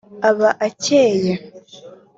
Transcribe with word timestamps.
aba 0.29 0.49
akeye 0.67 1.33